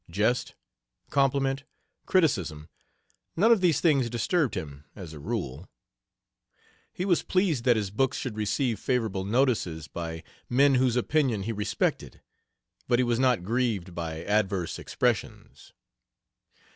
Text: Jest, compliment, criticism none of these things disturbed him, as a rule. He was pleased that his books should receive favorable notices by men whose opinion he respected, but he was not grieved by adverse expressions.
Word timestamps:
Jest, 0.09 0.55
compliment, 1.11 1.63
criticism 2.07 2.69
none 3.35 3.51
of 3.51 3.61
these 3.61 3.79
things 3.79 4.09
disturbed 4.09 4.55
him, 4.55 4.83
as 4.95 5.13
a 5.13 5.19
rule. 5.19 5.69
He 6.91 7.05
was 7.05 7.21
pleased 7.21 7.65
that 7.65 7.75
his 7.75 7.91
books 7.91 8.17
should 8.17 8.35
receive 8.35 8.79
favorable 8.79 9.25
notices 9.25 9.87
by 9.87 10.23
men 10.49 10.73
whose 10.73 10.95
opinion 10.95 11.43
he 11.43 11.51
respected, 11.51 12.19
but 12.87 12.97
he 12.97 13.03
was 13.03 13.19
not 13.19 13.43
grieved 13.43 13.93
by 13.93 14.23
adverse 14.23 14.79
expressions. 14.79 15.71